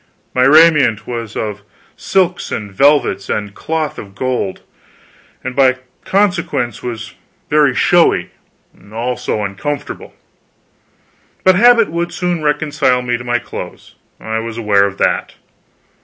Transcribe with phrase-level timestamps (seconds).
[0.33, 1.61] My raiment was of
[1.95, 4.61] silks and velvets and cloth of gold,
[5.43, 7.13] and by consequence was
[7.51, 8.31] very showy,
[8.91, 10.15] also uncomfortable.
[11.43, 15.35] But habit would soon reconcile me to my clothes; I was aware of that.